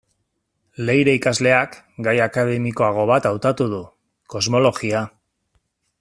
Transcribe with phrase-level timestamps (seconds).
[0.89, 1.75] Leire ikasleak,
[2.07, 3.83] gai akademikoago bat hautatu du:
[4.35, 5.03] kosmologia.